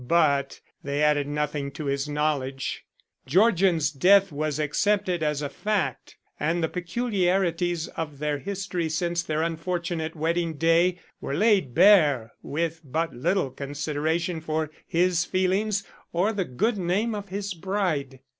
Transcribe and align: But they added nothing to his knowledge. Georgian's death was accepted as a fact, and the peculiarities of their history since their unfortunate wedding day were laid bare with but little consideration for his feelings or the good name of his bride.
But 0.07 0.61
they 0.83 1.03
added 1.03 1.27
nothing 1.27 1.69
to 1.73 1.85
his 1.85 2.09
knowledge. 2.09 2.85
Georgian's 3.27 3.91
death 3.91 4.31
was 4.31 4.57
accepted 4.59 5.21
as 5.21 5.43
a 5.43 5.47
fact, 5.49 6.17
and 6.39 6.63
the 6.63 6.67
peculiarities 6.69 7.87
of 7.89 8.17
their 8.17 8.39
history 8.39 8.89
since 8.89 9.21
their 9.21 9.43
unfortunate 9.43 10.15
wedding 10.15 10.55
day 10.55 10.97
were 11.21 11.35
laid 11.35 11.75
bare 11.75 12.31
with 12.41 12.81
but 12.83 13.13
little 13.13 13.51
consideration 13.51 14.41
for 14.41 14.71
his 14.87 15.23
feelings 15.23 15.83
or 16.11 16.33
the 16.33 16.45
good 16.45 16.79
name 16.79 17.13
of 17.13 17.29
his 17.29 17.53
bride. 17.53 18.21